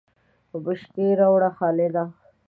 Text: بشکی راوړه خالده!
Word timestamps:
بشکی 0.65 1.07
راوړه 1.19 1.49
خالده! 1.57 2.03